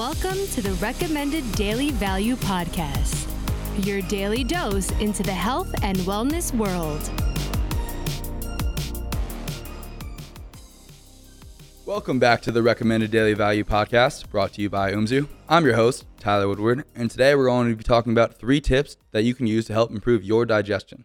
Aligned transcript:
Welcome 0.00 0.46
to 0.54 0.62
the 0.62 0.72
Recommended 0.80 1.44
Daily 1.52 1.90
Value 1.90 2.34
Podcast, 2.34 3.28
your 3.84 4.00
daily 4.00 4.42
dose 4.42 4.90
into 4.92 5.22
the 5.22 5.34
health 5.34 5.74
and 5.82 5.98
wellness 5.98 6.54
world. 6.54 7.10
Welcome 11.84 12.18
back 12.18 12.40
to 12.40 12.50
the 12.50 12.62
Recommended 12.62 13.10
Daily 13.10 13.34
Value 13.34 13.62
Podcast, 13.62 14.30
brought 14.30 14.54
to 14.54 14.62
you 14.62 14.70
by 14.70 14.90
Umzu. 14.90 15.28
I'm 15.50 15.66
your 15.66 15.76
host, 15.76 16.06
Tyler 16.18 16.48
Woodward, 16.48 16.86
and 16.94 17.10
today 17.10 17.34
we're 17.34 17.44
going 17.44 17.68
to 17.68 17.76
be 17.76 17.84
talking 17.84 18.12
about 18.12 18.38
three 18.38 18.62
tips 18.62 18.96
that 19.10 19.24
you 19.24 19.34
can 19.34 19.46
use 19.46 19.66
to 19.66 19.74
help 19.74 19.90
improve 19.90 20.24
your 20.24 20.46
digestion. 20.46 21.04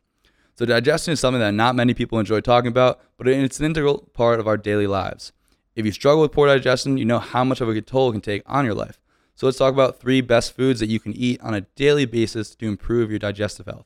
So, 0.54 0.66
digestion 0.66 1.12
is 1.12 1.20
something 1.20 1.42
that 1.42 1.52
not 1.52 1.76
many 1.76 1.94
people 1.94 2.18
enjoy 2.18 2.40
talking 2.40 2.70
about, 2.70 3.02
but 3.18 3.28
it's 3.28 3.60
an 3.60 3.66
integral 3.66 4.10
part 4.14 4.40
of 4.40 4.48
our 4.48 4.56
daily 4.56 4.88
lives. 4.88 5.34
If 5.76 5.86
you 5.86 5.92
struggle 5.92 6.22
with 6.22 6.32
poor 6.32 6.48
digestion, 6.48 6.98
you 6.98 7.06
know 7.06 7.20
how 7.20 7.44
much 7.44 7.60
of 7.60 7.68
a 7.68 7.82
toll 7.82 8.10
it 8.10 8.14
can 8.14 8.22
take 8.22 8.44
on 8.46 8.64
your 8.64 8.74
life. 8.74 9.00
So 9.36 9.46
let's 9.46 9.58
talk 9.58 9.74
about 9.74 10.00
three 10.00 10.22
best 10.22 10.56
foods 10.56 10.80
that 10.80 10.88
you 10.88 11.02
can 11.02 11.12
eat 11.14 11.42
on 11.42 11.54
a 11.54 11.62
daily 11.76 12.06
basis 12.06 12.56
to 12.56 12.68
improve 12.68 13.10
your 13.10 13.20
digestive 13.20 13.66
health. 13.66 13.86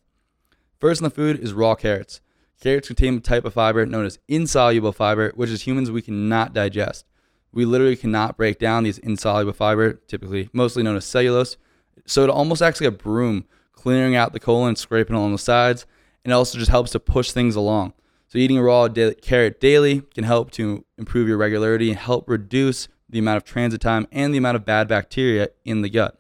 First 0.80 1.02
in 1.02 1.06
the 1.06 1.10
food 1.10 1.40
is 1.40 1.52
raw 1.52 1.74
carrots. 1.74 2.22
Carrots 2.62 2.88
contain 2.88 3.16
a 3.16 3.20
type 3.20 3.46
of 3.46 3.54
fiber 3.54 3.86
known 3.86 4.06
as 4.06 4.20
insoluble 4.28 4.92
fiber, 4.92 5.32
which 5.34 5.50
as 5.50 5.64
humans 5.64 5.90
we 5.90 6.04
cannot 6.04 6.54
digest. 6.54 7.06
We 7.52 7.66
literally 7.66 7.96
cannot 7.96 8.38
break 8.38 8.60
down 8.60 8.84
these 8.84 9.00
insoluble 9.00 9.54
fiber, 9.54 9.94
typically 9.94 10.50
mostly 10.54 10.84
known 10.84 10.98
as 10.98 11.06
cellulose. 11.06 11.58
So 12.06 12.24
it 12.24 12.30
almost 12.30 12.62
acts 12.62 12.80
like 12.80 12.90
a 12.90 12.92
broom, 12.92 13.46
clearing 13.72 14.16
out 14.16 14.34
the 14.34 14.40
colon, 14.40 14.76
scraping 14.76 15.16
along 15.16 15.32
the 15.32 15.40
sides, 15.40 15.88
and 16.24 16.32
it 16.32 16.36
also 16.36 16.60
just 16.60 16.70
helps 16.70 16.92
to 16.92 17.00
push 17.00 17.32
things 17.32 17.56
along. 17.56 17.94
So 18.30 18.38
eating 18.38 18.60
a 18.60 18.64
raw 18.64 18.88
carrot 19.22 19.60
daily 19.60 20.02
can 20.14 20.24
help 20.24 20.52
to 20.52 20.86
improve 21.00 21.28
your 21.28 21.38
regularity 21.38 21.90
and 21.90 21.98
help 21.98 22.30
reduce 22.30 22.88
the 23.10 23.18
amount 23.18 23.38
of 23.38 23.44
transit 23.44 23.82
time 23.82 24.08
and 24.12 24.32
the 24.32 24.38
amount 24.38 24.56
of 24.56 24.66
bad 24.66 24.88
bacteria 24.88 25.50
in 25.66 25.82
the 25.82 25.90
gut. 25.90 26.16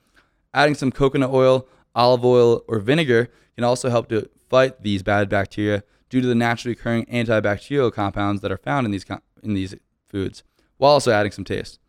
Adding 0.51 0.73
some 0.73 0.91
coconut 0.91 1.29
oil, 1.29 1.67
olive 1.93 2.25
oil, 2.25 2.63
or 2.67 2.79
vinegar 2.79 3.29
can 3.53 3.63
also 3.63 3.91
help 3.91 4.09
to 4.09 4.27
fight 4.49 4.81
these 4.81 5.03
bad 5.03 5.29
bacteria 5.29 5.83
due 6.09 6.19
to 6.19 6.27
the 6.27 6.33
naturally 6.33 6.73
occurring 6.73 7.05
antibacterial 7.05 7.93
compounds 7.93 8.41
that 8.41 8.51
are 8.51 8.57
found 8.57 8.85
in 8.85 8.91
these 8.91 9.05
in 9.43 9.53
these 9.53 9.75
foods, 10.07 10.43
while 10.77 10.93
also 10.93 11.11
adding 11.11 11.31
some 11.31 11.45
taste. 11.45 11.79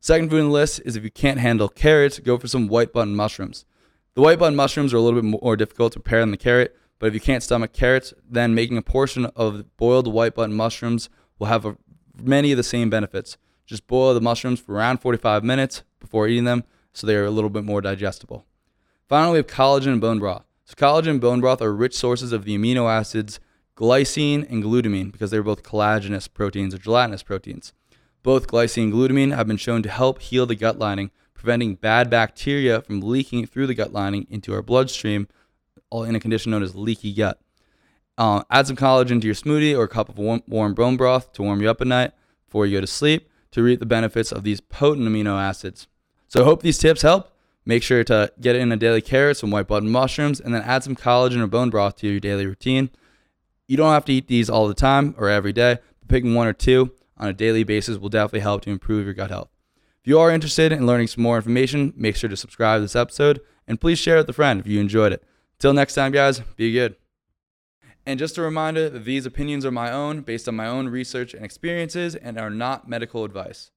Second 0.00 0.30
food 0.30 0.40
on 0.40 0.46
the 0.46 0.52
list 0.52 0.80
is 0.86 0.96
if 0.96 1.04
you 1.04 1.10
can't 1.10 1.40
handle 1.40 1.68
carrots, 1.68 2.18
go 2.20 2.38
for 2.38 2.48
some 2.48 2.68
white 2.68 2.94
button 2.94 3.14
mushrooms. 3.14 3.66
The 4.14 4.22
white 4.22 4.38
button 4.38 4.56
mushrooms 4.56 4.94
are 4.94 4.96
a 4.96 5.00
little 5.00 5.20
bit 5.20 5.42
more 5.42 5.56
difficult 5.56 5.92
to 5.92 6.00
prepare 6.00 6.20
than 6.20 6.30
the 6.30 6.38
carrot, 6.38 6.74
but 6.98 7.06
if 7.06 7.14
you 7.14 7.20
can't 7.20 7.42
stomach 7.42 7.72
carrots, 7.72 8.12
then 8.28 8.54
making 8.54 8.76
a 8.76 8.82
portion 8.82 9.26
of 9.36 9.76
boiled 9.76 10.12
white 10.12 10.34
button 10.34 10.54
mushrooms 10.54 11.08
will 11.38 11.46
have 11.46 11.64
a, 11.64 11.76
many 12.20 12.52
of 12.52 12.56
the 12.56 12.62
same 12.62 12.90
benefits. 12.90 13.36
Just 13.66 13.86
boil 13.86 14.14
the 14.14 14.20
mushrooms 14.20 14.60
for 14.60 14.74
around 14.74 14.98
45 14.98 15.44
minutes 15.44 15.82
before 16.00 16.26
eating 16.26 16.44
them 16.44 16.64
so 16.92 17.06
they 17.06 17.16
are 17.16 17.24
a 17.24 17.30
little 17.30 17.50
bit 17.50 17.64
more 17.64 17.80
digestible. 17.80 18.46
Finally, 19.08 19.32
we 19.32 19.36
have 19.38 19.46
collagen 19.46 19.92
and 19.92 20.00
bone 20.00 20.18
broth. 20.18 20.44
So, 20.64 20.74
collagen 20.74 21.10
and 21.10 21.20
bone 21.20 21.40
broth 21.40 21.62
are 21.62 21.72
rich 21.72 21.96
sources 21.96 22.32
of 22.32 22.44
the 22.44 22.56
amino 22.56 22.90
acids 22.90 23.40
glycine 23.76 24.50
and 24.50 24.64
glutamine 24.64 25.12
because 25.12 25.30
they're 25.30 25.42
both 25.42 25.62
collagenous 25.62 26.32
proteins 26.32 26.74
or 26.74 26.78
gelatinous 26.78 27.22
proteins. 27.22 27.72
Both 28.24 28.48
glycine 28.48 28.84
and 28.84 28.92
glutamine 28.92 29.34
have 29.34 29.46
been 29.46 29.56
shown 29.56 29.84
to 29.84 29.88
help 29.88 30.20
heal 30.20 30.46
the 30.46 30.56
gut 30.56 30.80
lining, 30.80 31.12
preventing 31.32 31.76
bad 31.76 32.10
bacteria 32.10 32.82
from 32.82 33.00
leaking 33.00 33.46
through 33.46 33.68
the 33.68 33.74
gut 33.74 33.92
lining 33.92 34.26
into 34.28 34.52
our 34.52 34.62
bloodstream 34.62 35.28
in 35.92 36.14
a 36.14 36.20
condition 36.20 36.52
known 36.52 36.62
as 36.62 36.74
leaky 36.74 37.12
gut. 37.12 37.40
Uh, 38.16 38.42
add 38.50 38.66
some 38.66 38.76
collagen 38.76 39.20
to 39.20 39.26
your 39.26 39.34
smoothie 39.34 39.76
or 39.76 39.84
a 39.84 39.88
cup 39.88 40.08
of 40.08 40.18
warm, 40.18 40.42
warm 40.46 40.74
bone 40.74 40.96
broth 40.96 41.32
to 41.32 41.42
warm 41.42 41.60
you 41.62 41.70
up 41.70 41.80
at 41.80 41.86
night 41.86 42.12
before 42.46 42.66
you 42.66 42.76
go 42.76 42.80
to 42.80 42.86
sleep 42.86 43.28
to 43.52 43.62
reap 43.62 43.80
the 43.80 43.86
benefits 43.86 44.32
of 44.32 44.42
these 44.42 44.60
potent 44.60 45.08
amino 45.08 45.40
acids. 45.40 45.86
So 46.26 46.42
I 46.42 46.44
hope 46.44 46.62
these 46.62 46.78
tips 46.78 47.02
help. 47.02 47.32
Make 47.64 47.82
sure 47.82 48.02
to 48.04 48.32
get 48.40 48.56
in 48.56 48.72
a 48.72 48.76
daily 48.76 49.02
carrot, 49.02 49.36
some 49.36 49.50
white 49.50 49.66
button 49.66 49.90
mushrooms, 49.90 50.40
and 50.40 50.54
then 50.54 50.62
add 50.62 50.84
some 50.84 50.96
collagen 50.96 51.42
or 51.42 51.46
bone 51.46 51.70
broth 51.70 51.96
to 51.96 52.08
your 52.08 52.20
daily 52.20 52.46
routine. 52.46 52.90
You 53.66 53.76
don't 53.76 53.92
have 53.92 54.06
to 54.06 54.12
eat 54.12 54.26
these 54.26 54.48
all 54.48 54.68
the 54.68 54.74
time 54.74 55.14
or 55.18 55.28
every 55.28 55.52
day, 55.52 55.78
but 56.00 56.08
picking 56.08 56.34
one 56.34 56.46
or 56.46 56.54
two 56.54 56.92
on 57.18 57.28
a 57.28 57.34
daily 57.34 57.64
basis 57.64 57.98
will 57.98 58.08
definitely 58.08 58.40
help 58.40 58.62
to 58.62 58.70
improve 58.70 59.04
your 59.04 59.14
gut 59.14 59.30
health. 59.30 59.50
If 60.00 60.08
you 60.08 60.18
are 60.18 60.30
interested 60.30 60.72
in 60.72 60.86
learning 60.86 61.08
some 61.08 61.22
more 61.22 61.36
information, 61.36 61.92
make 61.96 62.16
sure 62.16 62.30
to 62.30 62.36
subscribe 62.36 62.78
to 62.78 62.82
this 62.82 62.96
episode 62.96 63.40
and 63.66 63.80
please 63.80 63.98
share 63.98 64.16
it 64.16 64.20
with 64.20 64.30
a 64.30 64.32
friend 64.32 64.58
if 64.60 64.66
you 64.66 64.80
enjoyed 64.80 65.12
it. 65.12 65.22
Till 65.58 65.72
next 65.72 65.94
time, 65.94 66.12
guys, 66.12 66.40
be 66.56 66.72
good. 66.72 66.94
And 68.06 68.18
just 68.18 68.38
a 68.38 68.42
reminder 68.42 68.88
that 68.88 69.04
these 69.04 69.26
opinions 69.26 69.66
are 69.66 69.72
my 69.72 69.90
own, 69.90 70.20
based 70.20 70.48
on 70.48 70.54
my 70.54 70.68
own 70.68 70.88
research 70.88 71.34
and 71.34 71.44
experiences, 71.44 72.14
and 72.14 72.38
are 72.38 72.48
not 72.48 72.88
medical 72.88 73.24
advice. 73.24 73.72